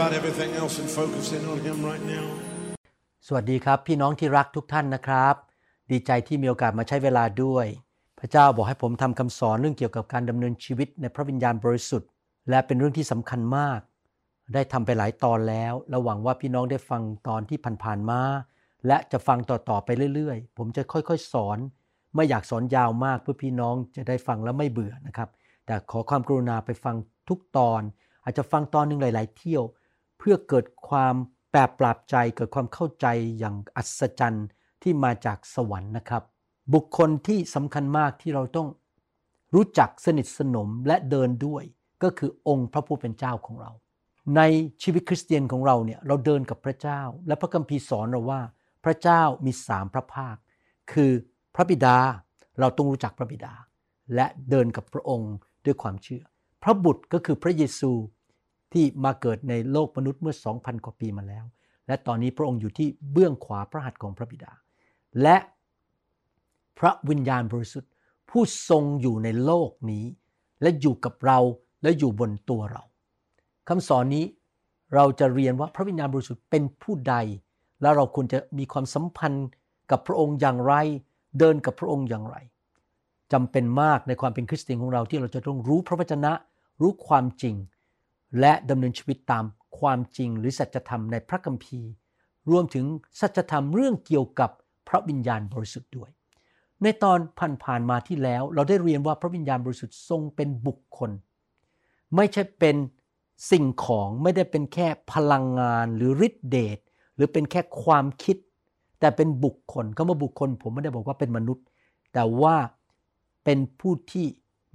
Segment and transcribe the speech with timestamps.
[0.00, 2.26] about everything else and focus in on Him right now.
[3.26, 5.34] สวัสดีครับ พี่น้องที่รักทุกท่านนะครับ
[5.90, 7.66] ดีใจที่มีโอกาสมาใช้เวลาด้วย
[8.18, 12.08] พระเจ้าบอกให้ผมทำคำสอนเรื่องเกี่ยวกับการดำเนินชีวิตในพระวิญญาณบริสุทธิ์
[12.50, 13.80] และเป็นเรื่องที่สำคัญมาก
[14.54, 18.20] ได้ทำไปหลายตอนแล้วและหวังว่าพี่น้องได้ฟังตอนที่ผ่านๆมา
[18.86, 21.58] และจะฟังต่อๆไปเรื่อยๆ ผมจะค่อยๆสอน
[22.14, 25.28] ไม่อยากสอนยาวมากเพื่อพี่น้องจะได้ฟังแล้วไม่เบื่อนะครับ
[25.66, 26.96] แต่ขอความกรุณาไปฟัง
[27.28, 27.82] ทุกตอน
[28.24, 29.64] อาจจะฟังตอนหนึ่งหลาย ๆ เที่ยว
[30.20, 31.14] เพื่อเกิดความ
[31.50, 33.06] แปรปรับใจเกิดความเข้าใจ
[33.38, 34.46] อย่างอัศจรรย์
[34.82, 36.22] ที่มาจากสวรรค์นะครับ
[36.74, 38.68] บุคคลที่สำคัญมากที่เราต้อง
[39.54, 41.64] รู้จักสนิทสนมและเดินด้วย
[42.02, 43.70] ก็คือองค์พระผู้เป็นเจ้าของเรา
[44.36, 44.40] ใน
[44.82, 48.40] ชีวิตคริสเตียนของเราเนี่ยเราเดินกับพระเจ้า และพระคัมภีร์สอนเราว่า
[48.84, 50.36] พระเจ้ามีสามพระภาค
[50.92, 51.12] คือ
[51.54, 51.98] พระบิดา
[52.60, 53.54] เราต้องรู้จักพระบิดา
[54.14, 55.34] และเดินกับพระองค์
[55.64, 56.22] ด้วยความเชื่อ
[56.62, 57.92] พระบุตรก็คือพระเยซู
[58.72, 61.44] ที่มาเกิดในโลกมนุษย์เมื่อ 2,000 กว่าปีมาแล้ว
[61.86, 64.52] และตอนนี้พระองค์อยู่ที่เบื้องขวาพระหัตถ์ของพระบิดา
[65.22, 65.36] และ
[66.78, 67.90] พระวิญญาณบริสุทธิ์
[68.30, 70.04] ผู้ทรงอยู่ในโลกนี้
[70.62, 71.38] และอยู่กับเรา
[71.82, 72.82] และอยู่บนตัวเรา
[73.68, 74.24] คำสอนนี้
[74.94, 77.14] เราจะเรียนว่าพระวิญญาณบริสุทธิ์เป็นผู้ใด
[77.82, 79.48] แล้วเราควรจะมีความสัมพันธ์
[79.90, 80.74] กับพระองค์อย่างไร
[81.38, 82.36] เดินกับพระองค์อย่างไร
[83.32, 86.32] จำเป็นมากในความเป็นคริสเตียนของเราที่เราจะต้องรู้พระวจนะ
[86.80, 87.54] รู้ความจริง
[88.40, 89.44] และดำเนินชีวิตตาม
[89.78, 91.90] ความจริงหรือสัจธรรมในพระคัมภีร์
[92.50, 92.86] รวมถึง
[93.20, 94.50] สัจธรรมเรื่องเกี่ยวกับ
[94.88, 96.10] พระวิญญาณบริสุทธิ์ด้วย
[96.82, 97.18] ในตอน
[97.64, 101.10] ผ่านๆมาที่แล้วเราได้เรียนว่าพระวิญญาณบริสุทธิ์ทรงเป็นบุคคล
[102.16, 102.76] ไม่ใช่เป็น
[103.50, 106.78] สิ่งของไม่ได้เป็นแค่พลังงานหรือฤทธิเดช
[107.14, 108.36] หรือเป็นแค่ความคิด
[109.00, 111.64] แต่เป็นบุคคลคำว่าบุคคล ผมไม่ได้บอกว่าเป็นมนุษย์
[112.12, 112.56] แต่ว่า
[113.44, 114.26] เป็นผู้ที่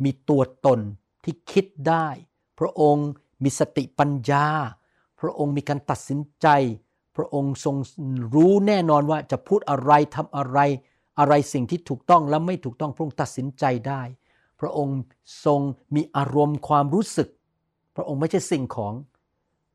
[0.03, 0.79] มีตัวตน
[1.23, 2.07] ที่คิดได้
[2.59, 3.09] พระองค์
[3.43, 4.45] มีสติปัญญา
[5.19, 6.47] พระองค์มีการตัดสินใจ
[7.15, 7.75] พระองค์ทรง
[8.33, 10.59] รู้แน่นอนว่าจะพูดอะไรทำอะไร
[11.19, 14.01] อะไรสิ่งที่ถูกต้องและไม่ถูกต้องพระองค์ตัดสินใจได้
[14.59, 14.99] พระองค์
[15.45, 15.61] ทรง
[15.95, 17.29] มีอารมณ์ความรู้สึก
[17.95, 18.93] พระองค์ไม่ใช่สิ่งของ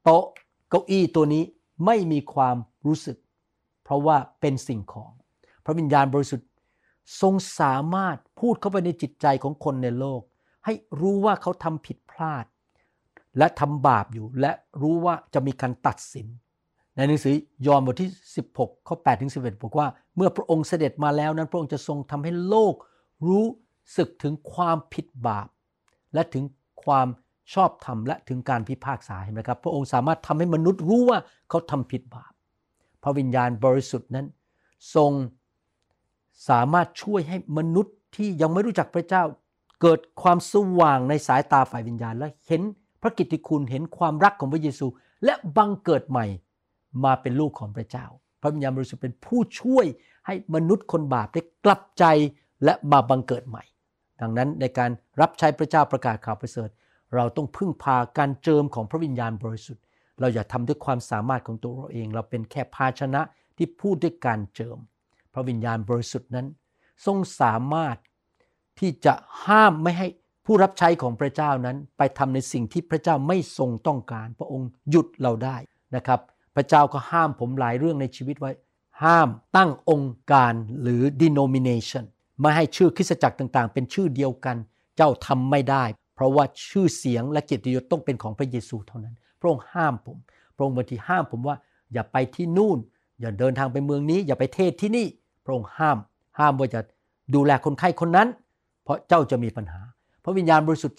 [0.02, 0.24] โต๊ะ
[0.70, 1.44] เก้าอี้ตัวนี้
[1.86, 2.56] ไม่มีความ
[2.86, 3.16] รู้สึก
[3.84, 5.10] เพราะว่าเป็นสิ่งของ
[5.64, 6.48] พระวิญญาณบริสุทธิ์
[7.20, 10.20] ทรงสามารถพูดเข้าไปในจิตใจของคนในโลก
[10.64, 12.44] ให้รู้ว่าเขาทำผิดพลาด
[13.38, 14.52] และทำบาปอยู่และ
[14.82, 16.26] รู้ว่าจะมีการตัดสิน
[16.96, 17.34] ในหนังสือ
[17.66, 18.10] ยอห์นบทที่
[18.48, 19.86] 16 ข้อ 8 ถึง 11 บอกว่า
[20.16, 22.74] เมื่อพระองค์เสด็จมาแล้วนั้น พระองค์จะทรงทำให้โลก
[23.28, 23.46] รู้
[23.96, 25.48] สึกถึงความผิดบาป
[26.14, 26.44] และถึง
[26.84, 27.08] ความ
[27.54, 32.32] ชอบธรรมและถึงการพิพากษาเห็นไหมครับ พระองค์สามารถทำให้มนุษย์รู้ว่าเขาทำผิดบาป
[33.02, 34.26] พระวิญญาณบริสุทธิ์นั้น
[34.94, 35.12] ทรง
[36.48, 39.22] สามารถช่วยให้มนุษย์ที่ยังไม่รู้จักพระเจ้า
[39.80, 42.62] เกิดความสว่างในสายตาฝ่ายวิญญาณและเห็น
[43.02, 44.86] พระกิตติคุณเห็นความรักของพระเยซู
[45.24, 46.26] และบังเกิดใหม่
[47.04, 48.06] มาเป็นลูกของพระเจ้า
[48.40, 49.86] พระวิญญาณบริสุทธิ์เป็นผู้ช่วย
[50.26, 52.04] ให้มนุษย์คนบาปได้กลับใจ
[52.64, 53.64] และมาบังเกิดใหม่
[54.20, 54.90] ดังนั้นในการ
[55.20, 56.68] รับใช้พระเจ้าประกาศข่าวประเสริฐ
[57.14, 59.84] เราต้องพึ่งพาการเจิมของพระวิญญาณบริสุทธิ์
[60.20, 63.22] เราอย่าทำด้วยความสามารถของตัวเราเอง เราเป็นแค่ภาชนะ
[63.56, 64.78] ที่พูดด้วยการเจิม
[65.34, 66.46] พระวิญญาณบริสุทธิ์นั้น
[67.06, 67.96] ทรงสามารถ
[68.80, 69.14] ที่จะ
[69.44, 70.08] ห้ามไม่ให้
[70.44, 75.56] ผู้รับใช้ของพระเจ้านั้นไปทำในสิ่งที่พระเจ้าไม่ทรงต้องการ พระองค์หยุดเราได้
[75.96, 76.20] นะครับ
[76.54, 78.52] พระเจ้าก็ห้ามผมหลายเรื่องในชีวิตไว้
[79.02, 80.52] ห้ามตั้งองค์การ
[80.82, 82.04] หรือ denomination
[82.40, 84.56] ไม่ให้ชื่อคริสตจักรต่างๆ เป็นชื่อเดียวกัน
[84.96, 85.84] เจ้าทำไม่ได้
[86.14, 90.16] เพราะว่าชื่อเสียงและเกียรติยศต้องเป็นของพระเยซูเท่านั้น พระองค์ห้ามผม
[90.56, 91.56] พระองค์บางทีห้ามผมว่า
[91.92, 92.78] อย่าไปที่นู่น
[93.20, 95.06] อย่าเดินทางไปเมืองนี้ อย่าไปเทศที่นี่
[95.44, 95.98] พระองค์ห้าม
[96.38, 96.80] ห้ามว่าจะ
[97.34, 98.28] ดูแลคนไข้คนนั้น
[98.84, 99.80] เพราะเจ้าจะมีปัญหา
[100.24, 100.98] พระวิญญาณบริสุทธิ์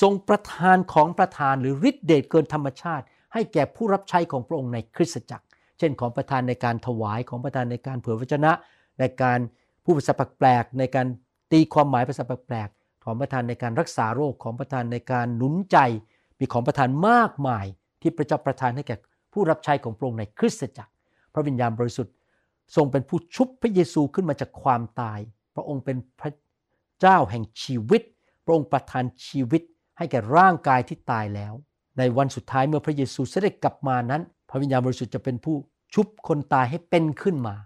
[0.00, 5.46] ทรงประทานของประทานหรือฤทธิเดชเกินธรรมชาติ ให้แก่ผู้รับใช้ของพระองค์ในคริสตจักร
[5.78, 8.52] เช่นของประทานในการถวายของประทานในการเผยพระชนะ
[9.00, 9.38] ในการ
[9.84, 11.06] ผู้ภาษาแปลกในการ
[11.52, 12.68] ตีความหมายภาษาแปลก
[13.04, 15.78] ของประทานในการรักษาโรคของประทานในการหนุนใจ
[16.38, 17.66] มีของประทานมากมาย
[18.00, 18.96] ที่พระเจ้าประทานให้แก่
[19.32, 20.92] ผู้รับใช้ของพระองค์ในคริสตจักร
[21.34, 22.14] พระวิญญาณบริสุทธิ์
[22.76, 25.18] ทรงเป็นผู้ชุบพระเยซูขึ้นมาจากความตาย
[25.54, 26.32] พระองค์เป็นพระ
[27.00, 28.02] เจ้าแห่งชีวิต
[28.50, 29.62] ระองค์ประทานชีวิต
[29.98, 31.54] ให้แก่ร่างกายที่ตายแล้ว
[31.98, 35.56] ในวันสุดท้ายเมื่อพระเยซูเสด็จกลับมานั้น พระวิญญาณบริสุทธิ์จะเป็นผู้
[35.94, 37.56] ชุบคนตายให้เป็นขึ้นมา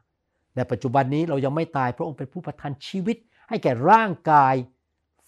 [0.56, 3.16] ในปัจจุบันนี้เรายังไม่ตายพระองค์เป็นผู้ประทานชีวิต
[3.48, 4.54] ให้แก่ร่างกาย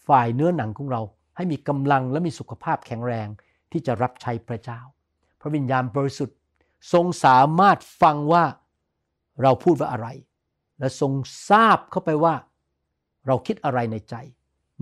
[0.07, 1.03] ฝ่ายเนื้อหนังของเรา
[1.37, 3.29] ให้มีกำลังและมีสุขภาพแข็งแรง
[3.73, 4.81] ที่จะรับใช้พระเจ้า
[5.41, 6.37] พระวิญญาณบริสุทธิ์
[6.93, 8.45] ทรงสามารถฟังว่า
[9.43, 10.09] เราพูดว่าอะไร
[10.79, 11.13] และทรง
[11.51, 12.35] ทราบเข้าไปว่า
[13.27, 14.15] เราคิดอะไรในใจ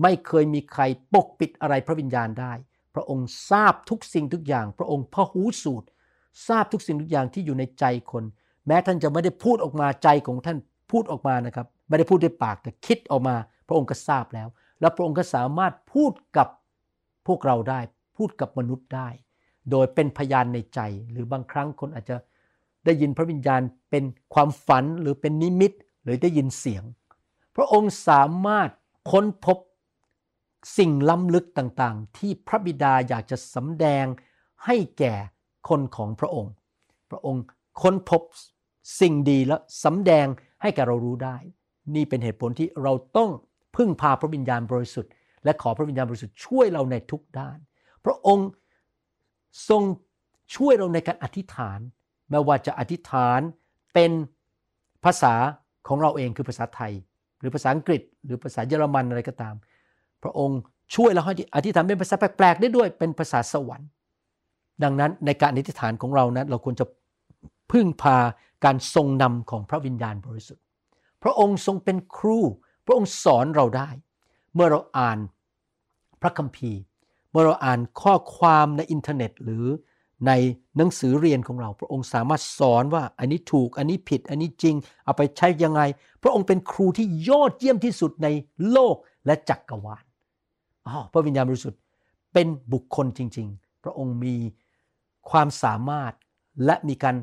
[0.01, 0.81] ไม่เคยมีใคร
[1.13, 2.53] ปกปิดอะไรพระวิญญาณได้
[2.95, 5.87] พระองค์ทราบทุกสิ่งทุกอย่าง พระองค์พหูสูตร
[6.47, 8.23] ทราบทุกสิ่งทุกอย่างที่อยู่ในใจคน
[8.67, 10.57] แม้ท่านจะไม่ได้พูดออกมาใจของท่าน
[10.91, 13.35] พูดออกมานะครับ ไม่ได้พูดด้วยปากแต่คิดออกมา
[13.67, 14.47] พระองค์ก็ทราบแล้ว
[14.79, 16.47] แล้วพระองค์ก็สามารถพูดกับ
[17.27, 17.79] พวกเราได้
[18.17, 19.09] พูดกับมนุษย์ได้
[19.71, 20.79] โดยเป็นพยานในใจ
[21.11, 22.15] หรือบางครั้งคนอาจจะ
[22.85, 24.03] ได้ยินพระวิญญาณเป็น
[24.33, 25.71] ความฝันหรือเป็นนิมิต
[26.03, 26.83] หรือได้ยินเสียง
[27.55, 28.69] พระองค์สามารถ
[29.11, 29.57] ค้นพบ
[30.77, 34.05] สิ่งล้ำลึกต่างๆ ที่พระบิดาอยากจะสำแดง
[34.65, 35.13] ให้แก่
[35.69, 36.53] คนของพระองค์
[37.11, 37.43] พระองค์
[37.81, 38.21] ค้นพบ
[39.01, 40.27] สิ่งดีและสำแดง
[40.61, 41.37] ให้แก่เรารู้ได้
[41.95, 43.31] นี่เป็นเหตุผลที่เราต้อง
[43.75, 45.11] พึ่งพาพระวิญญาณบริสุทธิ์
[45.43, 47.57] และขอพระวิญญาณบริสุทธิ์ช่วยเราในทุกด้าน
[48.05, 48.47] พระองค์
[49.69, 49.83] ทรง
[50.55, 51.79] ช่วยเราในการอธิษฐาน
[52.29, 53.39] ไม่ว่าจะอธิษฐาน
[53.93, 54.11] เป็น
[55.05, 55.33] ภาษา
[55.87, 56.93] ของเราเองคือภาษาไทย
[57.39, 59.55] หรือภาษาอังกฤษ หรือภาษาเยอรมันอะไรก็ตาม
[60.25, 60.59] พระองค์
[60.95, 63.89] ช่วยเราให้อธิษฐานเป็นภาษาแปลกๆได้ด้วยเป็นภาษาสวรรค์
[64.83, 66.85] ดังนั้นในการอธิษฐานของเรานะเราควรจะ
[67.71, 68.17] พึ่งพา
[68.65, 70.63] การทรงนำของพระวิญญาณบริสุทธิ์
[71.23, 72.39] พระองค์ทรงเป็นครู
[72.85, 73.89] พระองค์สอนเราได้
[74.55, 75.17] เมื่อเราอ่าน
[76.21, 76.79] พระคัมภีร์
[77.31, 79.65] เมื่อเราอ่านข้อความในอินเทอร์เน็ต หรือ
[80.27, 80.31] ใน
[80.77, 84.75] หนังสือเรียนของเรา พระองค์สามารถสอนว่าอันนี้ถูกอันนี้ผิด อันนี้จริง
[85.05, 85.81] เอาไปใช้ยังไง
[86.23, 88.27] พระองค์เป็นครูที่ยอดเยี่ยมที่สุดใน
[88.71, 88.95] โลก
[89.25, 90.03] และจักกรวาล
[91.13, 91.81] พระวิญญาณบริสุทธิ์
[92.33, 94.35] เป็นบุคคลจริง ๆ พระองค์มี
[95.29, 96.13] ความสามารถ
[96.65, 97.15] และมีการ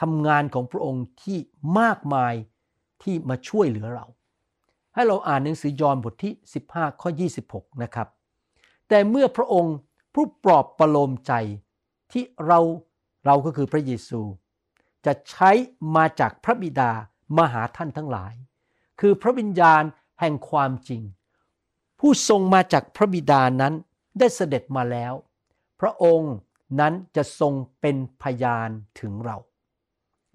[0.00, 1.38] ทำงานของพระองค์ที่
[1.78, 2.34] มากมาย
[3.02, 4.06] ที่มาช่วยเหลือเรา
[4.94, 6.32] ให้เราอ่านหนังสือยอห์นบทที่
[6.68, 7.10] 15 ข้อ
[7.46, 8.08] 26 นะครับ
[8.88, 9.76] แต่เมื่อพระองค์
[10.14, 11.32] ผู้ปลอบประโลมใจ
[12.12, 12.60] ที่เรา
[13.26, 14.20] เราก็คือพระเยซู
[15.06, 15.50] จะใช้
[15.96, 16.90] มาจากพระบิดา
[17.36, 18.32] มาหาท่านทั้งหลาย
[19.00, 19.82] คือพระวิญญาณ
[20.20, 21.02] แห่งความจริง
[22.00, 23.74] ผู้ทรงมาจากพระบิดานั้น
[24.18, 25.12] ได้เสด็จมาแล้ว
[25.80, 26.34] พระองค์
[26.80, 28.68] นั้นจะทรงเป็นพยาน
[29.00, 29.36] ถึงเรา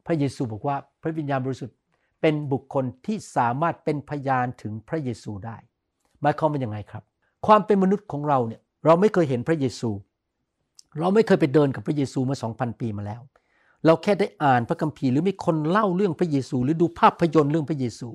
[0.06, 1.78] พระเยซูบอกว่าพระวิญญาณบริสุทธิ์
[2.22, 5.58] เป็นบุคคลที่สามารถเป็นพยานถึงพระเยซูได้
[6.22, 7.04] หมายความว่ายังไงครับ
[7.48, 9.90] ความเป็นมนุษย์ของเราเนี่ยเราไม่เคยเห็นพระเยซู
[11.00, 13.22] เราไม่เคยไปเดินกับพระเยซูมาสองพันปีมาแล้ว
[13.86, 18.10] เราแค่ได้อ่านพระคัมภีร์หรือมีคนเล่าเรื่องพระเยซู หรือดูภาพยนตร์เรื่องพระเยซู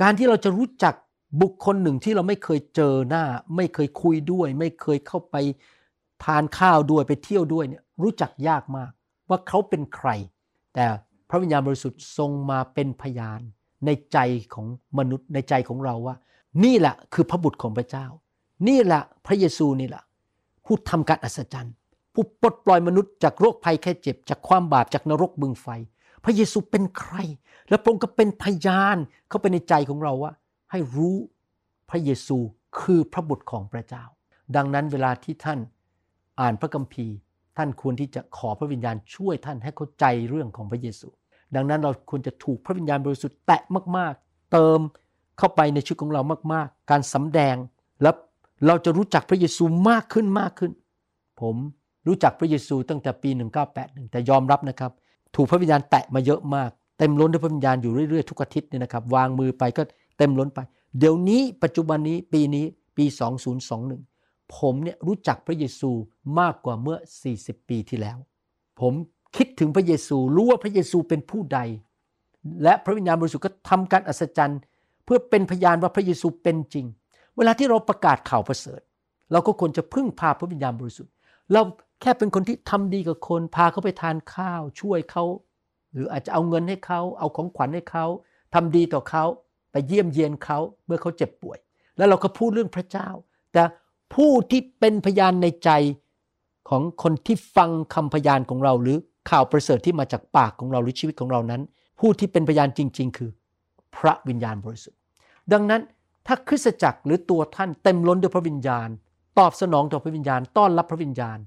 [0.00, 0.94] การที่เราจะรู้จัก
[1.40, 3.24] บุคคลหนึ่งที่เราไม่เคยเจอหน้า
[3.56, 5.36] ไม่เคยคุยด้วย ไม่เคยเข้าไป
[6.24, 8.90] ทานข้าวด้วยไปเที่ยวด้วยเนี่ยรู้จักยากมาก
[9.28, 10.08] ว่าเขาเป็นใคร
[10.74, 10.84] แต่
[11.28, 13.40] พระวิญญาณบริสุทธิ์ทรงมาเป็นพยาน
[13.86, 14.18] ในใจ
[14.54, 14.66] ของ
[14.98, 16.16] มนุษย์ในใจของเราว่า
[16.64, 18.06] นี่แหละคือพระบุตรของพระเจ้า
[18.68, 20.02] นี่แหละพระเยซูนี่แหละ
[20.64, 21.74] ผู้ทำการอัศจรรย์
[22.14, 25.66] ผู้ปลดปล่อยมนุษย์จากโรคภัยแค่เจ็บ จากความบาปจากนรกบึงไฟ
[26.24, 27.16] พระเยซูเป็นใคร
[27.68, 28.96] และพระองค์ก็เป็นพยาน
[29.28, 30.32] เข้าไปในใจของเราว่า
[30.70, 31.16] ให้รู้
[31.90, 32.38] พระเยซู
[32.80, 34.04] คือพระบุตรของพระเจ้า
[34.56, 35.58] ดังนั้นเวลาที่ท่าน
[36.40, 37.14] อ่านพระคัมภีร์
[37.56, 41.08] ท่านควรที่จะขอพระวิญญาณช่วยท่านให้เข้าใจเรื่องของพระเยซู
[41.54, 43.62] ดังนั้นเราควรจะถูกพระวิญญาณบริสุทธิ์แตะ
[43.96, 44.80] มาก ๆ เติม
[45.38, 47.56] เข้าไปในชีวิตของเรามาก ๆ การสำแดง
[48.02, 48.10] และ
[48.66, 50.72] เราจะรู้จักพระเยซูมากขึ้นมากขึ้น
[51.40, 51.56] ผม
[52.06, 53.30] รู้จักพระเยซูตั้งแต่ปี
[53.70, 54.92] 1981 แต่ยอมรับนะครับ
[55.36, 59.82] ถูกพระวิญญาณแตะมาเยอะมาก เต็มล้นด้วยพระวิญญาณอยู่เรื่อยๆทุกอาทิตย์เนี่ยนะครับ วางมือไปก็
[60.18, 60.60] เต็มล้นไป
[60.98, 62.64] เดี๋ยวนี้ปัจจุบันนี้ปีนี้
[62.96, 63.04] ปี
[63.80, 65.90] 2021 ผมเนี่ยรู้จักพระเยซู
[66.40, 66.98] มากกว่าเมื่อ
[67.34, 68.18] 40 ปีที่แล้ว
[68.80, 68.92] ผม
[69.36, 71.58] คิดถึงพระเยซูรู้ว่าพระเยซูเป็นผู้ใด
[72.62, 74.60] และพระวิญญาณบริสุทธิ์ก็ทำการอัศจรรย์
[75.04, 76.86] เพื่อเป็นพยานว่าพระเยซูเป็นจริง
[77.36, 78.80] เวลาที่เราประกาศข่าวประเสริฐ
[79.32, 81.12] เราก็ควรจะพึ่งพาพระวิญญาณบริสุทธิ์
[81.52, 81.62] เรา
[82.00, 85.24] แค่เป็นคนที่ทำดีกับคน พาเขาไปทานข้าวช่วยเขา
[85.92, 88.06] หรืออาจจะเอาเงินให้เขาเอาของขวัญให้เขา
[88.54, 89.24] ทำดีต่อเขา
[89.76, 91.58] ไปเยี่ยมเยียนเขาเมื่อเขาเจ็บป่วย
[91.96, 93.08] แล้วเราก็พูดเรื่องพระเจ้า
[93.52, 93.62] แต่
[94.14, 95.70] ผู้ที่เป็นพยานในใจ
[96.68, 98.96] ของคนที่ฟังคำพยานของเรา หรือ
[99.30, 101.62] ข่าวประเสริฐที่มาจากปากของเราหรือชีวิตของเรานั้น
[102.00, 103.30] ผู้ที่เป็นพยานจริง ๆ คือ
[103.96, 104.98] พระวิญญาณบริสุทธิ์
[105.52, 105.82] ดังนั้น
[106.26, 108.88] ถ้าคริสตจักรหรือตัวท่านเต็มล้นด้วยพระวิญญาณ
[109.38, 111.38] ตอบสนองต่อพระวิญญาณ ต้อนรับพระวิญญาณ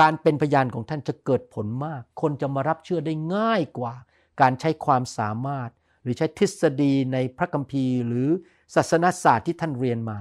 [0.00, 3.94] การเป็นพยานของท่านจะเกิดผลมาก คนจะมารับเชื่อได้ง่ายกว่า
[4.40, 5.70] การใช้ความสามารถ
[6.02, 8.28] หรือใช้ทฤษฎีในพระคัมภีร์ หรือ
[8.74, 10.18] ศาสนศาสตร์ที่ท่านเรียนมา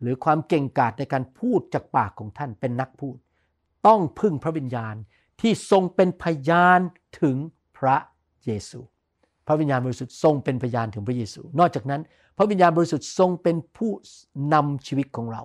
[0.00, 3.16] หรือความเก่งกาจในการพูดจากปากของท่านเป็นนักพูด
[3.86, 4.94] ต้องพึ่งพระวิญญาณ
[5.40, 6.80] ที่ทรงเป็นพยาน
[7.20, 7.36] ถึง
[7.78, 7.96] พระ
[8.44, 8.80] เยซู
[9.46, 12.02] พระวิญญาณบริสุทธิ์ทรงเป็นพยานถึงพระเยซู นอกจากนั้น
[12.36, 13.90] พระวิญญาณบริสุทธิ์ทรงเป็นผู้
[14.52, 15.42] นำชีวิตของเรา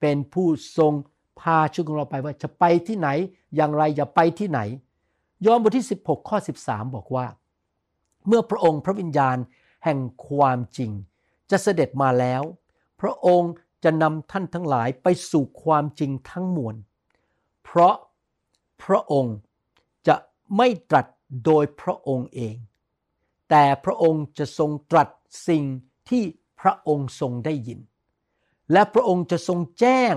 [0.00, 0.46] เป็นผู้
[0.78, 0.92] ทรง
[1.40, 3.08] พาชีวิตของเราไปว่าจะไปที่ไหน
[3.56, 4.60] อย่างไรจะไปที่ไหน
[5.46, 7.26] ยอห์นบทที่ 16 ข้อ 13 บอกว่า
[8.28, 9.36] เมื่อพระองค์พระวิญญาณ
[9.84, 10.92] แห่งความจริง
[11.50, 12.42] จะเสด็จมาแล้ว
[13.00, 13.52] พระองค์
[13.84, 16.76] จะนำท่านทั้งหลายไปสู่ความจริงทั้งมวล
[17.64, 17.96] เพราะ
[18.82, 19.36] พระองค์
[20.08, 20.16] จะ
[20.56, 21.06] ไม่ตรัส
[21.44, 22.56] โดยพระองค์เอง
[23.50, 25.08] แต่พระองค์จะทรงตรัส
[25.48, 25.64] สิ่ง
[26.08, 26.24] ที่
[26.60, 27.80] พระองค์ทรงได้ยิน
[28.72, 30.14] และพระองค์จะทรงแจ้ง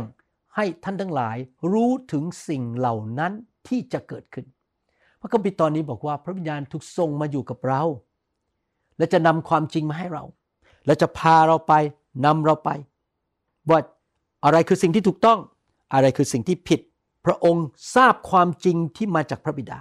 [0.55, 1.37] ให้ท่านทั้งหลาย
[1.71, 3.33] รู้ถึงสิ่งเหล่านั้น
[3.67, 4.45] ที่จะเกิดขึ้น
[5.21, 7.81] พระคัมภีร์ตอนนี้บอกว่าพระวิญญาณถูกทรงมาอยู่กับเรา
[8.97, 10.23] และจะนำความจริงมาให้เรา
[10.85, 11.73] และจะพาเราไป
[12.25, 12.69] นำเราไป
[13.69, 13.79] ว่า
[14.45, 15.39] อะไรคือสิ่งที่ถูกต้อง
[15.93, 16.79] อะไรคือสิ่งที่ผิด
[17.25, 19.79] พระองค์ทราบความจริงที่มาจากพระบิดา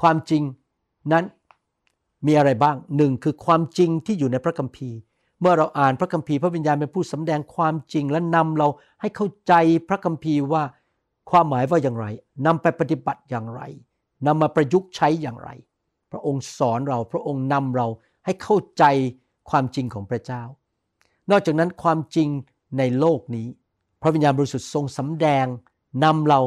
[0.00, 0.42] ความจริง
[1.12, 1.24] นั้น
[2.26, 4.96] มีอะไรบ้างหนึ่งคือความจริงที่อยู่ในพระคัมภีร์
[5.40, 8.68] เมื่อเราอ่านพระคัมภีร์พระวิญญาณเป็นผู้สำแดงความจริงและนำเรา
[9.00, 9.52] ให้เข้าใจ
[9.88, 10.62] พระคัมภีร์ว่า
[11.30, 12.06] ความหมายว่าอย่างไร
[12.46, 13.62] นำไปปฏิบัติอย่างไร
[14.26, 15.50] นำมาประยุกต์ใช้อย่างไร
[16.12, 17.86] พระองค์สอนเราพระองค์นำเรา
[18.24, 18.84] ให้เข้าใจ
[19.50, 20.42] ความจริงของพระเจ้า
[21.30, 22.28] นอกจากนั้นความจริง
[22.78, 23.46] ในโลกนี้
[24.02, 25.46] พระวิญญาณบริสุทธิ์ทรงสำแดง
[26.04, 26.40] นำเรา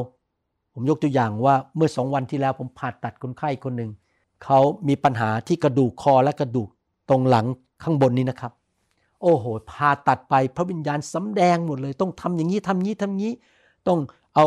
[0.72, 3.90] ผมยกตัวอย่างว่าเมื่อสองวันที่แล้วผมผ่าตัดคนไข้คนหนึ่ง
[4.44, 6.68] เขามีปัญหาที่กระดูกคอและกระดูก
[7.08, 7.46] ตรงหลัง
[7.82, 8.52] ข้างบนนี้นะครับ
[9.22, 13.32] โอ้โหผ่าตัดไปพระวิญญาณสำแดงหมดเลย ต้องทำอย่างนี้ทำนี้ทำนี้
[13.88, 13.98] ต้อง
[14.36, 14.46] เอา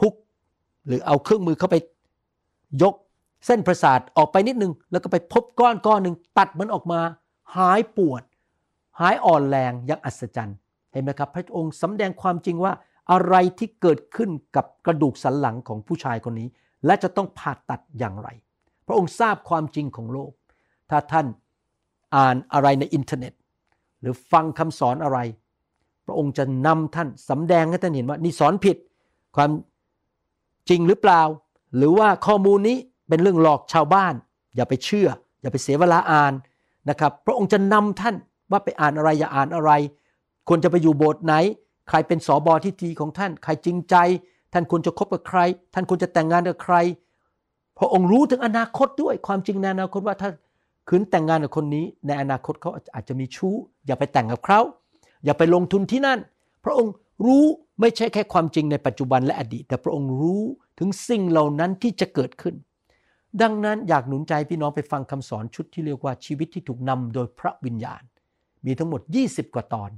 [0.00, 0.14] ฮุก
[0.86, 1.76] หรือเอาเครื่องมือเข้าไป
[2.82, 2.94] ยก
[3.46, 7.00] เส้นประสาทออกไปนิดนึง แล้วก็ไปพบก้อนก้อนหนึ่งตัดมันออกมา
[7.56, 8.22] หายปวด
[9.00, 10.58] หายอ่อนแรงอย่างอัศจรรย์
[10.92, 12.72] เห็นไหมครับ พระองค์สำแดงความจริงว่า
[13.12, 16.48] อะไรที่เกิดขึ้นกับกระดูกสันหลังของผู้ชายคนนี้
[16.86, 18.28] และจะต้องผ่าตัดอย่างไร
[18.86, 20.32] พระองค์ทราบความจริงของโลก
[20.90, 21.26] ถ้าท่าน
[22.16, 23.32] อ่านอะไรในอินเทอร์เน็ต
[24.00, 25.18] หรือฟังคำสอนอะไร
[26.06, 28.76] พระองค์จะนำท่านสำแดงให้ท่านเห็นว่านี่สอนผิด
[29.36, 29.50] ความ
[30.68, 31.22] จริงหรือเปล่า
[31.76, 32.76] หรือว่าข้อมูลนี้
[33.08, 34.14] เป็นเรื่องหลอกชาวบ้าน
[34.56, 35.08] อย่าไปเชื่อ
[35.40, 36.32] อย่าไปเสียเวลาอ่าน
[36.90, 38.14] นะครับพระองค์จะนำท่าน
[38.50, 39.70] ว่าไปอ่านอะไรอย่าอ่านอะไร
[40.48, 41.34] ควรจะไปอยู่โบสถ์ไหน
[41.88, 43.96] ใครเป็นสอบอที่ดีของท่าน ใครจริงใจ
[44.52, 45.40] ท่านควรจะคบกับใคร
[45.74, 46.76] ท่านควรจะแต่งงานกับใคร
[47.78, 50.30] พระองค์รู้ถึงอนาคตด้วยความจริงในอนาคตว่าถ้า
[50.88, 53.54] คืนแต่งงานกับคนนี้ ในอนาคตเขาอาจจะมีชู้
[53.86, 54.60] อย่าไปแต่งกับเขา
[55.24, 56.18] อย่าไปลงทุนที่นั่น
[56.64, 56.92] พระองค์
[57.26, 57.44] รู้
[57.80, 60.42] ไม่ใช่แค่ความจริงในปัจจุบันและอดีต แต่พระองค์รู้
[60.80, 62.54] ถึงสิ่งเหล่านั้นที่จะเกิดขึ้น
[63.42, 68.02] ดังนั้นอยากหนุนใจพี่น้องไปฟังคำสอนชุดที่เรียกว่าชีวิตที่ถูกนำโดยพระวิญญาณ
[68.66, 69.90] มีทั้งหมด 20 กว่าตอน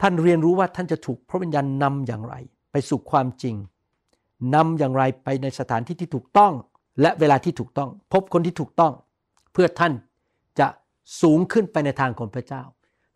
[0.00, 2.34] ท่านเรียนรู้ว่าท่านจะถูกพระวิญญาณนำอย่างไร
[2.72, 3.56] ไปสู่ความจริง
[4.54, 6.52] นำอย่างไรไปในสถานที่ที่ถูกต้อง
[7.00, 8.92] และเวลาที่ถูกต้อง พบคนที่ถูกต้อง
[9.52, 9.92] เพื่อท่าน
[10.60, 10.68] จะ
[11.22, 12.62] สูงขึ้นไปในทางของพระเจ้า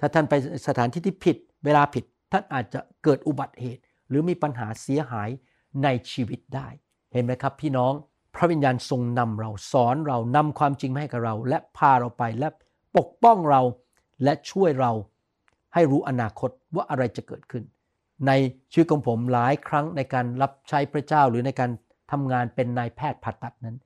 [0.01, 0.35] ถ้าท่านไป
[0.69, 5.31] สถานที่ที่ผิด เวลาผิดท่านอาจจะเกิดอุบัติเหตุ หรือมีปัญหาเสียหาย
[5.83, 6.69] ในชีวิตได้
[7.15, 7.93] เห็นไหมครับ พี่น้อง
[8.35, 12.49] พระวิญญาณทรงนำเราสอนเรานำความจริงมาให้กับเรา และพาเราไปและ
[12.97, 13.63] ปกป้องเรา
[14.25, 14.93] และช่วยเรา
[15.75, 17.63] ให้รู้อนาคตว่าอะไรจะเกิดขึ้น
[18.27, 18.33] ใน
[18.73, 21.71] ชีวิตของผมหลายครั้งในการรับใช้พระเจ้าหรือในการ
[22.13, 23.77] ทำงานเป็นนายแพทย์ผ่าตัดนั้น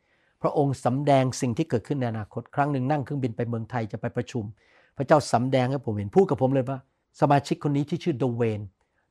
[0.42, 4.44] พระองค์สำแดงสิ่งที่เกิดขึ้นในอนาคต ครั้งหนึ่งนั่งเครื่องบินไปเมืองไทยจะไปประชุม
[4.97, 6.78] พระเจ้าสำแดงให้ผมเห็นพูดกับผมเลยว่า
[7.20, 8.61] สมาชิกคนนี้ที่ชื่อโดเวน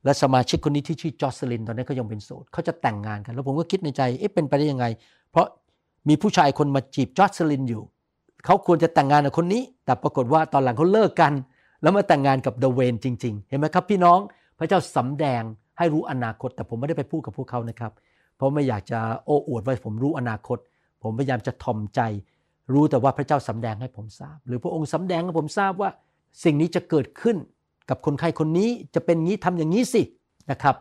[0.04, 4.86] และสมาชิกคนนี้ที่ชื่อจอสลินตอนนี้เขายังเป็นโสดเขาจะแต่งงานกัน แล้วผมก็คิดในใจเอ๊ะเป็นไปได้ยังไง
[5.32, 5.48] เพราะ
[6.10, 7.82] มีผู้ชายคนมาจีบจอสลินอยู่
[8.46, 11.34] เขาควรจะแต่งงานกับคนนี้ แต่ปรากฏว่าตอนหลังเขาเลิกกัน
[11.82, 14.20] แล้วมาแต่งงานกับเดเวนจริง ๆ เห็นไหมครับพี่น้อง
[14.60, 15.42] พระเจ้าสำแดง
[15.78, 17.92] ให้รู้อนาคต แต่ผมไม่ได้ไปพูดกับพวกเขานะครับ
[18.36, 20.58] เพราะไม่อยากจะโอ้อวดว่าผมรู้อนาคต
[21.04, 22.02] ผมพยายามจะทอมใจ
[22.74, 25.90] รู้แต่ว่าพระเจ้าสำแดงให้ผมทราบ หรือพระองค์สำแดงให้ผมทราบว่า
[26.44, 27.38] สิ่งนี้จะเกิดขึ้น
[27.90, 30.02] กับคนไข้คนนี้จะเป็นงี้ทำอย่างนี้สิ
[30.52, 30.76] นะครับ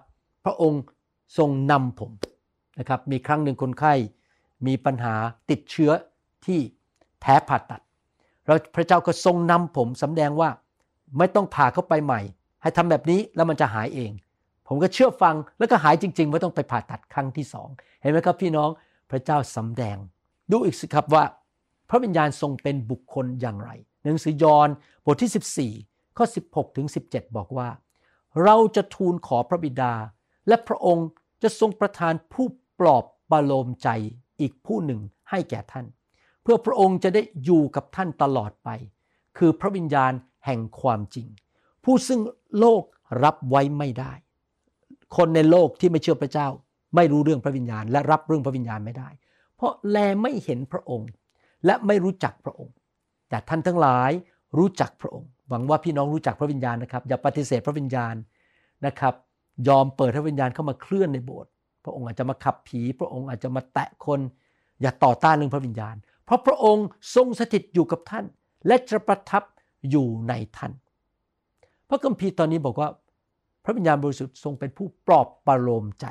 [0.44, 0.82] พระองค์
[1.38, 2.10] ทรงนำผม
[2.78, 3.92] นะครับ มีครั้งหนึ่งคนไข้
[4.66, 5.14] มีปัญหา
[5.50, 5.90] ติดเชื้อ
[6.46, 6.58] ที่
[7.22, 7.80] แท้ผ่าตัด
[8.46, 10.50] แล้วพระเจ้าก็ทรงนำผมสำแดงว่า
[11.18, 12.20] ไม่ต้องผ่าเข้าไปใหม่
[12.62, 14.10] ให้ทำแบบนี้แล้วมันจะหายเอง
[14.68, 17.68] ผมก็เชื่อฟังแล้วก็หายจริง ๆ ไม่ต้องไปผ่าตัดครั้งที่สอง
[18.00, 18.70] เห็นไหมครับพี่น้อง
[19.10, 19.96] พระเจ้าสำแดง
[20.50, 21.24] ดูอีกสิครับว่า
[21.88, 23.70] พระวิญญาณทรงเป็นบุคคลอย่างไร
[24.02, 24.68] หนังสือยอห์น
[25.06, 27.68] บทที่ 14 ข้อ 16ถึง17 บอกว่า
[28.44, 29.92] เราจะทูลขอพระบิดา
[30.48, 31.08] และพระองค์
[31.42, 32.46] จะทรงประทานผู้
[32.80, 33.88] ปลอบประโลมใจ
[34.40, 35.86] อีกผู้หนึ่งให้แก่ท่าน
[36.42, 38.68] เพื่อพระองค์จะได้อยู่กับท่านตลอดไป
[39.38, 40.12] คือพระวิญญาณ
[40.46, 41.26] แห่งความจริง
[41.84, 42.20] ผู้ซึ่ง
[42.58, 42.82] โลก
[43.24, 44.12] รับไว้ไม่ได้
[45.16, 46.48] คนในโลกที่ไม่เชื่อพระเจ้า
[46.96, 49.08] ไม่รู้เรื่องพระวิญญาณ และรับเรื่องพระวิญญาณไม่ได้
[49.56, 51.10] เพราะแลไม่เห็นพระองค์
[51.66, 52.74] และไม่รู้จักพระองค์
[53.28, 54.10] แต่ท่านทั้งหลาย
[54.58, 58.14] รู้จักพระองค์ หวังว่าพี่น้องรู้จักพระวิญญาณนะครับ อย่าปฏิเสธพระวิญญาณ
[58.86, 59.14] นะครับ
[59.68, 61.50] ยอมเปิดพระวิญญาณเข้ามาเคลื่อนในโบสถ์
[61.84, 64.20] พระองค์อาจจะมาขับผี พระองค์อาจจะมาแตะคน
[64.80, 68.24] อย่าต่อต้านเรื่องพระวิญญาณ เพราะพระองค์ทรงสถิตอยู่กับท่าน
[68.66, 69.42] และจะประทับ
[69.90, 70.72] อยู่ในท่าน
[71.88, 72.88] พระคัมภีร์ตอนนี้บอกว่า
[73.64, 76.06] พระวิญญาณบริสุทธิ์ทรงเป็นผู้ปลอบประโลมใจ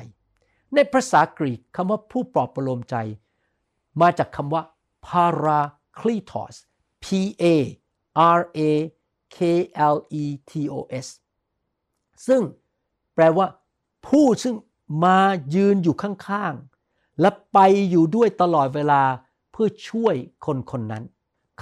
[0.76, 2.96] ในภาษากรีกคำว่าผู้ปลอบประโลมใจ
[4.02, 4.64] มาจากคำว่า
[5.08, 6.56] paracletos
[7.04, 7.06] p
[7.42, 7.46] a
[8.40, 8.60] r a
[9.36, 9.38] k
[9.94, 11.08] l e t o s
[12.28, 12.42] ซึ่ง
[13.16, 13.48] แปลว่า
[14.08, 14.56] ผู้ซึ่ง
[15.04, 15.20] มา
[15.56, 19.02] ยืนอยู่ข้างๆ และไปอยู่ด้วยตลอดเวลา
[19.52, 20.16] เพื่อช่วย
[20.46, 21.04] คนคนนั้น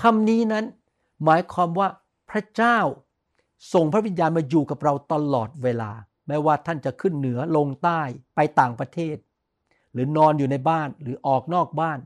[0.02, 0.66] คำนี้นั้น
[1.24, 1.88] หมายความว่า
[2.30, 2.78] พระเจ้า
[3.74, 5.92] ส่งพระวิญญาณมาอยู่กับเราตลอดเวลา
[6.28, 8.02] แม้ว่าท่านจะขึ้นเหนือลงใต้
[8.36, 9.18] ไปต่างประเทศ
[9.94, 12.00] หรือนอนอยู่ในบ้านหรือออกนอกบ้าน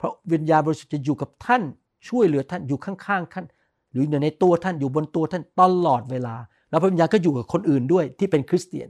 [0.00, 1.62] พระวิญญาณบริสุทธิ์จะอยู่กับท่าน
[2.08, 3.44] ช่วยเหลือท่านอยู่ข้างๆท่าน
[3.92, 6.34] หรืออยู่ในตัวท่านอยู่บนตัวท่านตลอดเวลา
[6.70, 8.88] แล้วพระวิญญาณก็อยู่กับคนอื่นด้วยที่เป็นคริสเตียน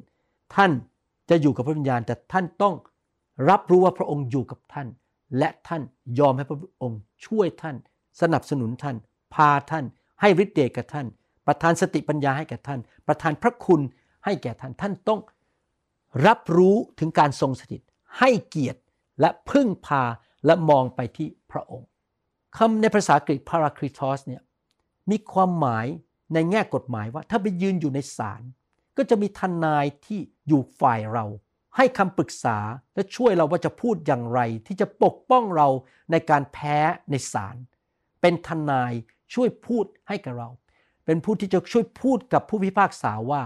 [0.55, 0.71] ท่าน
[1.31, 2.75] จะอยู่กับพระวิญญาณแต่ท่านต้อง
[3.51, 4.89] รับรู้ว่าพระองค์อยู่กับท่าน
[5.39, 5.83] และท่าน
[6.19, 7.77] ยอมให้พระองค์ช่วยท่าน
[8.21, 8.97] สนับสนุนท่าน
[9.35, 9.85] พาท่าน
[10.21, 11.07] ให้ฤทธิ์เดชกับท่าน
[11.47, 13.81] ประทานสติปัญญาให้แก่ท่าน ประทานพระคุณ
[14.25, 15.21] ให้แก่ท่านท่านต้อง
[16.27, 17.83] รับรู้ถึงการทรงสถิต
[18.19, 18.81] ให้เกียรติ
[19.21, 20.03] และพึ่งพา
[20.47, 21.89] และมองไปที่พระองค์
[22.57, 24.43] คำในภาษากรีก paracletos เนี่ย
[25.13, 25.87] มีความหมาย
[26.35, 28.43] ในแง่กฎหมายว่า ถ้าไปยืนอยู่ในศาล
[28.97, 31.27] ก็จะมีทนายที่อยู่ฝ่ายเรา
[31.77, 32.59] ให้คำปรึกษา
[32.95, 35.69] และช่วยเราว่าจะพูดอย่างไร ที่จะปกป้องเรา
[36.11, 36.79] ในการแพ้
[37.11, 37.57] ในศาล
[38.21, 38.93] เป็นทนาย
[39.35, 40.49] ช่วยพูดให้กับเรา
[41.05, 43.43] เป็นผู้ที่จะช่วยพูดกับผู้พิพากษาว่า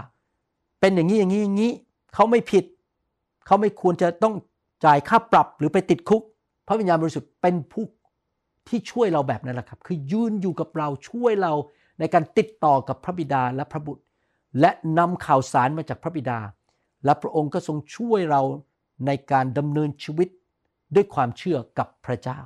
[0.79, 1.71] เป็นอย่างนี้อย่างนี้อย่างนี้
[2.13, 2.65] เขาไม่ผิด
[3.45, 4.33] เขาไม่ควรจะต้อง
[4.85, 6.21] จ่ายค่าปรับหรือไปติดคุก
[6.67, 7.83] พระวิญญาณบริสุทธิ์เป็นผู้
[8.69, 11.53] ที่ช่วยเราแบบนั้นแหละครับ คือยืนอยู่กับเราช่วยเรา
[11.99, 14.03] ในการติดต่อกับพระบิดาและพระบุตร
[14.59, 16.39] และนำข่าวสารมาจากพระบิดา
[17.05, 18.41] และพระองค์ก็ทรงช่วยเรา
[19.07, 20.29] ในการดำเนินชีวิต
[20.95, 22.39] ด้วยความเชื่อกับพระเจ้า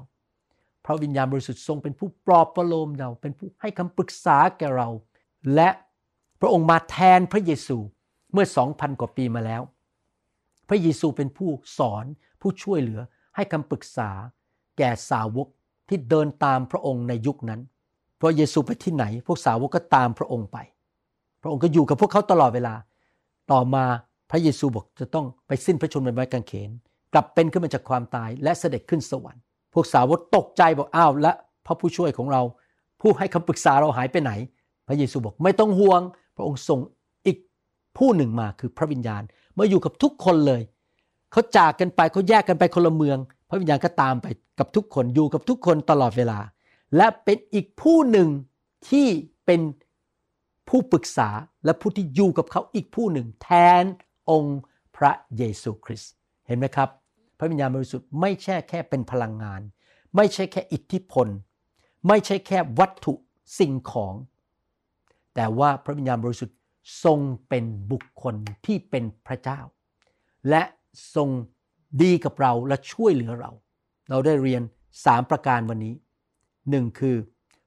[0.86, 4.90] พระวิญญาณบริสุทธิ์ทรงเป็นผู้ปลอบประโลมเรา เป็นผู้ให้คำปรึกษาแก่เรา
[5.56, 5.70] และ
[6.42, 7.78] พระองค์มาแทนพระเยซู
[8.34, 9.62] เมื่อสองพันกว่าปีมาแล้ว
[10.70, 12.06] พระเยซูเป็นผู้สอน
[12.42, 13.02] ผู้ช่วยเหลือ
[13.36, 14.10] ให้คำปรึกษา
[14.78, 15.48] แก่สาวก
[15.92, 17.62] ที่เดินตามพระองค์ในยุคนั้น
[18.18, 20.58] เพราะเยซูไปที่ไหน พวกสาวกก็ตามพระองค์ไป
[21.42, 22.76] พระองค์ก็อยู่กับพวกเขาตลอดเวลา
[23.52, 23.86] ต่อมา
[24.32, 26.70] พระเยซูบอกจะต้องไปสิ้นพระชนม์บนไม้กางเขน
[27.14, 29.42] กลับเป็นขึ้นมาจากความตายและเสด็จขึ้นสวรรค์
[29.74, 31.32] พวกสาวกตกใจบอกอ้าวและ
[31.66, 32.42] พระผู้ช่วยของเรา
[33.02, 34.32] ผู้ให้คำปรึกษาเราหายไปไหน
[34.88, 36.02] พระเยซูบอกไม่ต้องห่วง
[36.36, 36.80] พระองค์ส่ง
[37.26, 37.38] อีก
[37.98, 39.24] ผู้หนึ่งมาคือพระวิญญาณ
[39.58, 40.62] มาอยู่กับทุกคนเลย
[41.32, 43.18] เขาจากกันไปเขาแยกกันไปคนละเมือง
[43.50, 44.28] พระวิญญาณก็ตามไป
[44.60, 46.40] กับทุกคนอยู่กับทุกคนตลอดเวลา
[46.98, 48.30] และเป็นอีกผู้หนึ่ง
[48.90, 49.08] ที่
[49.46, 49.62] เป็น
[50.70, 51.30] ผู้ปรึกษา
[51.66, 53.50] และผู้ที่อยู่กับเขาอีกผู้หนึ่ง แท
[53.82, 53.84] น
[54.30, 54.62] องค์
[54.98, 56.12] พระเยซูคริสต์
[56.48, 56.90] เห็นไหมครับ
[57.38, 59.62] พระวิญญาณบริสุทธิ์ไม่ใช่แค่เป็นพลังงาน
[60.16, 61.28] ไม่ใช่แค่อิทธิพล
[62.08, 63.14] ไม่ใช่แค่วัตถุ
[63.60, 64.14] สิ่งของ
[65.36, 66.58] แต่ว่าพระวิญญาณบริสุทธิ์
[67.04, 69.60] ทรงเป็นบุคคลที่เป็นพระเจ้า
[70.50, 70.64] และ
[71.16, 71.30] ทรง
[72.02, 73.52] ดีกับเราและช่วยเหลือเรา
[74.10, 74.62] เราได้เรียน
[75.06, 75.96] สามประการวันนี้
[76.70, 77.16] หนึ่งคือ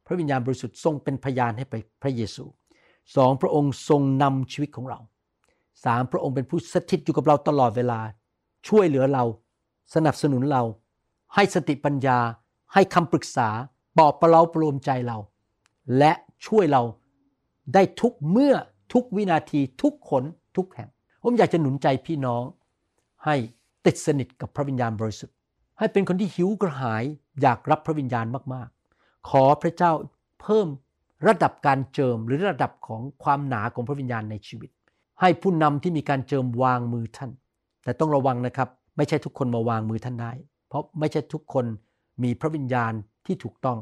[0.07, 2.45] พระวิญญาณบริสุทธิ์ทรงเป็นพยานให้ไปพระเยซู
[3.17, 4.99] สองพระองค์ทรงนำชีวิตของเรา
[5.85, 8.01] สามพระองค์เป็นผู้สถิตอยู่กับเราตลอดเวลา
[8.69, 9.25] ช่วยเหลือเรา
[9.95, 10.63] สนับสนุนเรา
[11.35, 12.19] ให้สติปัญญา
[12.73, 13.49] ให้คำปรึกษา
[13.97, 15.19] ปลอบประเราประโลมใจเรา
[15.99, 16.13] และ
[16.47, 16.83] ช่วยเรา
[17.75, 18.55] ได้ทุกเมื่อ
[18.93, 20.23] ทุกวินาทีทุกคน
[20.57, 20.89] ทุกแห่ง
[21.23, 22.43] ผมอยากจะหนุนใจพี่น้อง
[23.25, 23.35] ให้
[23.87, 25.37] ติดสนิทกับพระวิญญาณบริสุทธิ์
[25.79, 27.05] ให้เป็นคนที่หิวกระหาย
[27.43, 29.93] อยากรับพระวิญญาณมากๆ ขอพระเจ้า
[30.41, 30.69] เพิ่ม
[31.27, 34.71] ระดับการเจิมหรือระดับของความหนาของพระวิญญาณในชีวิต
[35.21, 37.31] ให้ผู้นำที่มีการเจิมวางมือท่าน
[37.85, 40.33] แต่ต้องระวังนะครับ ไม่ใช่ทุกคนมาวางมือท่านได้
[40.69, 41.67] เพราะไม่ใช่ทุกคน
[42.23, 42.93] มีพระวิญญาณ
[43.27, 43.79] ที่ถูกต้อง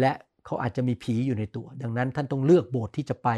[0.00, 0.12] และ
[0.44, 3.28] เขาอาจจะมีผีอยู่ในตัว ดังนั้นท่านต้องเลือกโบสถ์ที่จะไป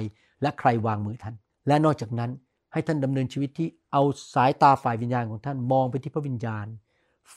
[0.43, 1.35] และใครวางมือท่าน
[1.69, 2.31] และนอกจากนั้น
[2.75, 4.03] ให้ท่านดำเนินชีวิตที่เอา
[4.35, 6.67] สายตาฝ่ายวิญญาณของท่านมองไปที่พระวิญญาณ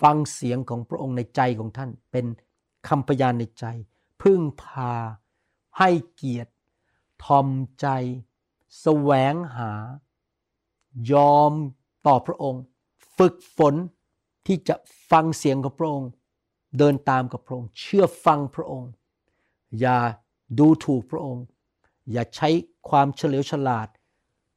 [0.02, 2.26] ฟังเสียงของพระองค์ในใจของท่าน เป็น
[2.88, 3.66] คำพยานในใจ
[4.22, 4.94] พึ่งพา
[5.78, 6.52] ให้เกียรติ
[7.24, 7.48] ทอม
[7.80, 7.88] ใจ
[8.82, 9.72] แสวงหา
[11.12, 11.54] ยอม
[12.08, 12.62] ต่อพระองค์
[13.18, 13.76] ฝึกฝน
[14.46, 14.76] ที่จะ
[15.12, 16.10] ฟังเสียงของพระองค์
[16.78, 18.92] เดินตามกับพระองค์ เชื่อฟังพระองค์
[19.80, 19.98] อย่า
[20.60, 21.44] ดูถูกพระองค์
[22.12, 22.50] อย่าใช้
[22.90, 23.88] ความเฉลียวฉลาด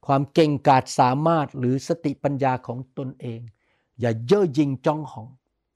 [0.05, 3.39] ความเก่งกาจสามารถหรือสติปัญญาของตนเอง
[3.99, 5.27] อย่าเย่อหยิ่งจ้องหอง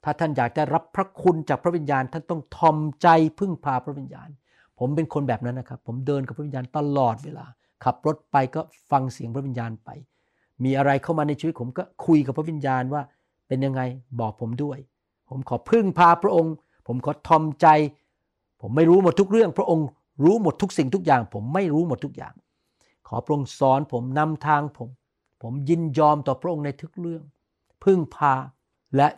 [0.04, 3.08] ถ้าท่านอยากได้รับพระคุณจากพระวิญญาณ ท่านต้องทอมใจ
[3.38, 4.28] พึ่งพาพระวิญญาณ
[4.78, 7.46] ผมเป็นคนแบบนั้นนะครับ ผมเดินกับพระวิญญาณตลอดเวลา
[7.84, 8.60] ขับรถไปก็
[8.90, 9.90] ฟังเสียงพระวิญญาณไป
[10.64, 13.02] มีอะไรเข้ามาในชีวิตผมก็คุยกับพระวิญญาณว่า
[13.48, 13.80] เป็นยังไง
[14.20, 14.78] บอกผมด้วย
[15.28, 16.54] ผมขอพึ่งพาพระองค์
[16.86, 17.66] ผมขอทอมใจ
[18.60, 19.86] ผมไม่รู้หมดทุกเรื่อง พระองค์
[20.24, 22.34] รู้หมดทุกสิ่งทุกอย่าง ผมไม่รู้หมดทุกอย่าง
[23.06, 24.88] ขอพระองค์สอนผมนำทางผม
[25.42, 27.24] ผมยินยอมต่อพระองค์ในทุกเรื่อง
[27.84, 28.34] พึ่งพา
[28.96, 29.08] และ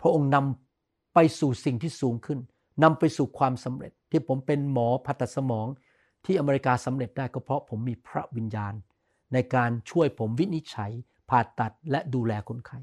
[0.00, 2.38] พระองค์นำไปสู่สิ่งที่สูงขึ้น
[2.82, 5.66] นำไปสู่ความสำเร็จ ที่ผมเป็นหมอผ่าตัดสมอง
[6.24, 8.74] ที่อเมริกาสำเร็จได้ก็เพราะผมมีพระวิญญาณ
[9.32, 10.90] ในการช่วยผมวินิจฉัย
[11.30, 12.78] ผ่าตัดและดูแลคนไข้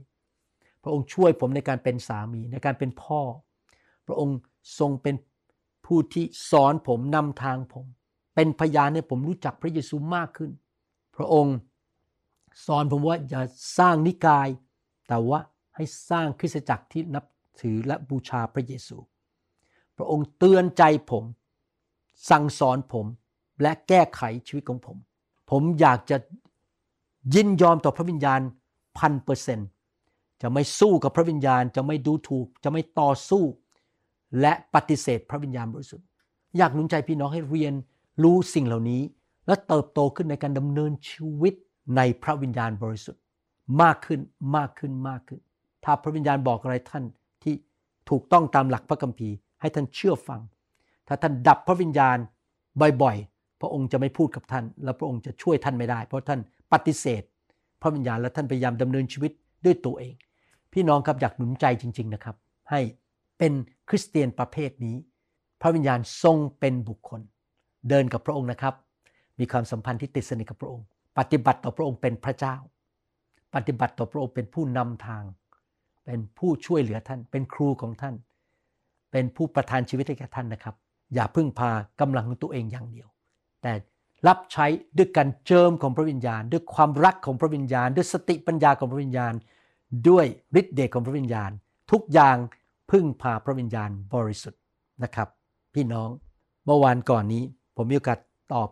[0.84, 3.22] พระองค์ช่วยผมในการเป็นสามีในการเป็นพ่อ
[4.08, 4.38] พระองค์
[4.80, 5.16] ทรงเป็น
[5.86, 7.86] ผู้ที่สอนผมนำทางผม
[8.36, 10.52] เป็นพยานให้ผมรู้จักพระเยซูมากขึ้น
[11.16, 11.56] พระองค์
[12.66, 13.42] สอนผมว่าอย่า
[13.78, 14.48] สร้างนิกาย
[15.08, 15.40] แต่ว่า
[15.76, 17.26] ให้สร้างคริสตจักรที่นับ
[17.62, 18.98] ถือและบูชาพระเยซู
[19.98, 21.24] พระองค์เตือนใจผม
[22.30, 23.06] สั่งสอนผม
[23.62, 24.98] และแก้ไขชีวิตของผม
[25.52, 26.18] ผมอยากจะ
[27.36, 28.42] ยินยอมต่อพระวิญญาณ
[28.98, 29.70] พันเปอร์เซนต์
[30.42, 33.44] จะไม่สู้กับพระวิญญาณจะไม่ดูถูก จะไม่ต่อสู้
[34.42, 36.08] และปฏิเสธพระวิญญาณบริสุทธิ์
[36.58, 37.74] อยากหนุนใจพี่น้องให้เรียน
[38.24, 39.02] รู้สิ่งเหล่านี้
[39.48, 41.54] และเติบโตขึ้นในการดำเนินชีวิต
[41.98, 43.22] ในพระวิญญาณบริสุทธิ์
[43.82, 44.20] มากขึ้น
[44.58, 45.40] มากขึ้นมากขึ้น
[45.84, 47.04] ถ้าพระวิญญาณบอกอะไรท่าน
[47.44, 47.54] ที่
[48.10, 50.42] ถูกต้องตามหลักพระคัมภีร์ ให้ท่านเชื่อฟัง
[51.08, 52.18] ถ้าท่านดับพระวิญญาณ
[53.04, 56.40] บ่อยๆ พระองค์จะไม่พูดกับท่าน และพระองค์จะช่วยท่านไม่ได้ เพราะท่าน
[56.74, 57.24] ปฏิเสธ
[57.82, 59.32] พระวิญญาณและท่านพยายามดำเนินชีวิต
[59.66, 60.16] ด้วยตัวเอง
[60.74, 62.36] พี่น้องครับอยากหนุนใจจริง ๆนะครับ
[62.70, 62.80] ให้
[63.38, 63.54] เป็น
[63.90, 64.96] คริสเตียนประเภทนี้
[65.62, 67.22] พระวิญญาณทรงเป็นบุคคล
[67.90, 68.74] เดินกับพระองค์นะครับ
[69.40, 70.86] มีความสัมพันธ์ที่ติดสนิทกับพระองค์
[71.18, 72.56] ปฏิบัติต่อพระองค์เป็นพระเจ้า
[73.56, 75.24] ปฏิบัติต่อพระองค์เป็นผู้นำทาง
[76.06, 78.16] เป็นผู้ช่วยเหลือท่าน เป็นครูของท่าน
[79.12, 80.76] เป็นผู้ประทานชีวิตให้แก่ท่านนะครับ
[81.14, 83.08] อย่าพึ่งพากำลังของตัวเองอย่างเดียว
[83.62, 83.74] แต่
[84.28, 84.66] รับใช้
[84.98, 89.34] ด้วยการเจิมของพระวิญญาณ ด้วยความรักของพระวิญญาณ ด้วยสติปัญญาของพระวิญญาณ
[90.10, 90.26] ด้วย
[90.60, 91.52] ฤทธิ์เดชของพระวิญญาณ
[91.92, 92.38] ทุกอย่าง
[92.92, 94.62] พึ่งพาพระวิญญาณบริสุทธิ์
[95.04, 95.28] นะครับ
[95.74, 96.10] พี่น้อง
[96.66, 97.44] เมื่อวานก่อนนี้
[97.82, 98.20] ผมมีโอกาส
[98.54, 98.70] ตอบ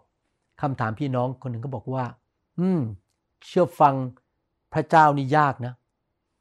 [0.62, 2.06] คำถามพี่น้องคนหนึ่งก็บอกว่า
[2.60, 2.82] อืม
[3.48, 3.93] เชื่อฟัง
[4.74, 5.74] พระเจ้านี่ยากนะ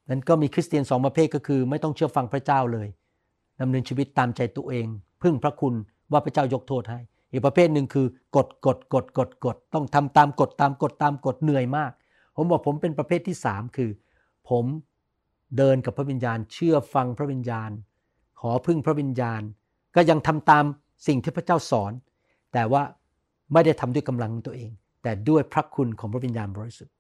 [0.09, 2.89] นั้นก็มีคริสเตียนสองประเภทก็คือ ไม่ต้องเชื่อฟังพระเจ้าเลย
[3.61, 4.87] ดำเนินชีวิตตามใจตัวเอง
[5.23, 5.75] พึ่งพระคุณ
[6.13, 7.01] ว่าพระเจ้ายกโทษให้
[7.33, 11.93] อีกประเภทหนึ่งคือกดกดกดกดกดต้องทำตามกฎตามกฎตามกฎเหนื่อยมาก
[12.37, 13.91] ผมบอกผมเป็นประเภทที่สามคือ
[14.49, 14.65] ผม
[15.57, 17.71] เดินกับพระวิญญาณ เชื่อฟังพระวิญญาณ
[18.41, 19.43] ขอพึ่งพระวิญญาณ
[19.97, 20.65] ก็ยังทำตาม
[21.07, 21.93] สิ่งที่พระเจ้าสอน
[22.53, 22.83] แต่ว่า
[23.53, 24.71] ไม่ได้ทำด้วยกำลังตัวเอง
[25.03, 26.95] แต่ด้วยพระคุณของพระวิญญาณบริสุทธิ์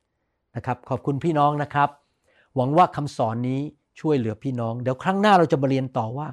[0.56, 1.88] นะครับ ขอบคุณพี่น้องนะครับ
[2.56, 3.60] หวังว่าคำสอนนี้
[4.00, 6.28] ช่วยเหลือพี่น้อง เดี๋ยวครั้งหน้าเราจะมาเรียนต่อว่า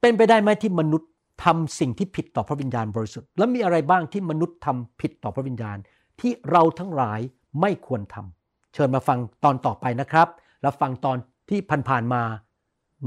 [0.00, 1.10] เป็นไปได้ไหมที่มนุษย์
[1.44, 5.76] ทำสิ่งที่ผิดต่อพระวิญญาณบริสุทธิ์ แล้วมีอะไรบ้างที่มนุษย์ทำผิดต่อพระวิญญาณ
[6.20, 7.20] ที่เราทั้งหลาย
[7.60, 10.28] ไม่ควรทำเชิญมาฟังตอนต่อไปนะครับ
[10.62, 11.16] แล้วฟังตอน
[11.50, 12.22] ที่ผ่านๆมา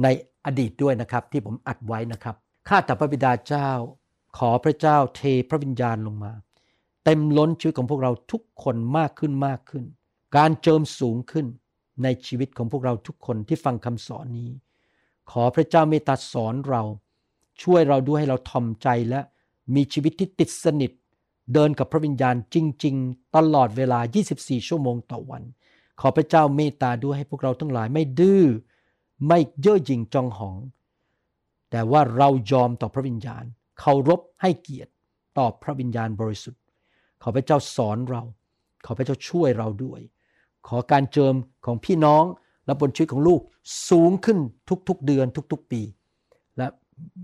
[0.03, 0.07] ใน
[0.45, 2.35] อดีตด้วยนะครับ ที่ผมอัดไว้นะครับ
[2.67, 3.69] ข้าแต่พระบิดาเจ้า
[4.37, 6.31] ขอพระเจ้าเทพระวิญญาณลงมา
[7.03, 9.83] เต็มล้นชีวิตของพวกเราทุกคนมากขึ้นมากขึ้น
[10.37, 11.45] การเจิมสูงขึ้น
[12.03, 14.49] ในชีวิตของพวกเราทุกคนที่ฟังคำสอนนี้
[15.31, 16.83] ขอพระเจ้าเมตตาสอนเรา
[17.61, 19.21] ช่วยเราด้วยให้เราทอมใจและ
[19.75, 20.91] มีชีวิตที่ติดสนิท
[21.53, 23.99] เดินกับพระวิญญาณจริง ๆ ตลอดเวลา
[24.33, 25.43] 24 ชั่วโมงต่อวัน
[25.99, 28.43] ขอพระเจ้าเมตตาด้วยให้พวกเราทั้งหลายไม่ดื้อ
[29.27, 30.57] ไม่เย่อหยิ่งจองหอง
[31.71, 33.45] แต่ว่าเรายอมต่อพระวิญญาณ
[33.79, 34.91] เคารพให้เกียรติ
[35.37, 36.61] ต่อพระวิญญาณบริสุทธิ์
[37.21, 38.23] ขอพระเจ้าสอนเรา
[38.85, 40.01] ขอพระเจ้าช่วยเราด้วย
[40.67, 41.35] ขอการเจิม
[41.65, 42.23] ของพี่น้อง
[42.65, 43.41] และบนชีวิตของลูก
[43.89, 44.37] สูงขึ้น
[44.87, 45.81] ทุกๆเดือนทุกๆปี
[46.57, 46.67] และ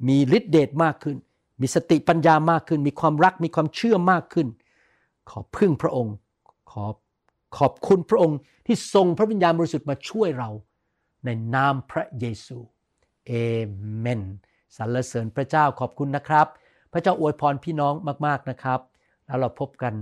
[0.08, 1.18] มีฤทธิเดชมากขึ้น
[1.62, 4.48] มีสติปัญญามากขึ้น มีความรักมีความเชื่อมากขึ้น
[5.30, 6.16] ขอพึ่งพระองค์
[6.72, 6.86] ขอ
[7.58, 10.50] ขอบคุณพระองค์ที่ทรงพระวิญญาณบริสุทธิ์มาช่วยเรา
[11.26, 12.58] ในนามพระเยซู
[13.28, 13.34] เอ
[13.98, 14.22] เมน
[14.78, 16.48] สรรเสริญพระเจ้าขอบคุณนะครับ
[16.94, 17.94] พระเจ้าอวยพรพี่น้อง
[18.26, 18.80] มากๆนะครับ
[19.26, 19.94] แล้วเราพบกัน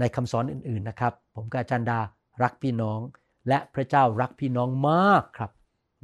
[0.00, 1.98] ในคำสอนอื่นๆนะครับ ผมกับอาจารย์ดา
[2.42, 3.00] รักพี่น้อง
[3.48, 5.50] และพระเจ้ารักพี่น้องมากครับ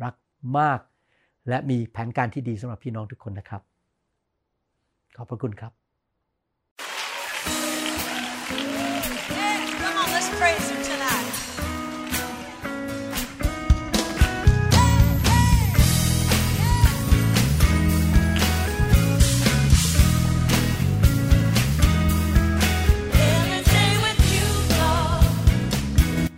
[0.05, 0.15] รัก
[0.59, 0.81] มาก
[1.49, 3.63] และมีแผนการที่ดีสำหรับพี่น้องทุกคนนะครับ
[5.17, 5.84] ขอบพระคุณครับ